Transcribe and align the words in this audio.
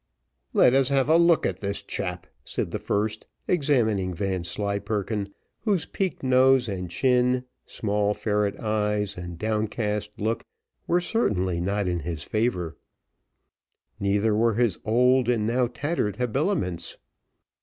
"Let 0.53 0.73
us 0.73 0.89
have 0.89 1.09
a 1.09 1.15
look 1.15 1.45
at 1.45 1.59
this 1.59 1.83
chap," 1.83 2.25
said 2.43 2.71
the 2.71 2.79
first, 2.79 3.27
examining 3.47 4.15
Vanslyperken, 4.15 5.31
whose 5.59 5.85
peaked 5.85 6.23
nose 6.23 6.67
and 6.67 6.89
chin, 6.89 7.43
small 7.67 8.15
ferret 8.15 8.59
eyes, 8.59 9.15
and 9.15 9.37
downcast 9.37 10.09
look 10.17 10.43
were 10.87 11.01
certainly 11.01 11.61
not 11.61 11.87
in 11.87 11.99
his 11.99 12.23
favour; 12.23 12.75
neither 13.99 14.33
were 14.35 14.55
his 14.55 14.79
old 14.85 15.29
and 15.29 15.45
now 15.45 15.67
tattered 15.67 16.15
habiliments. 16.15 16.97